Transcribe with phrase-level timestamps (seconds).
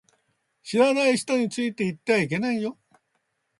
[0.63, 2.79] 知らない人についていってはいけないよ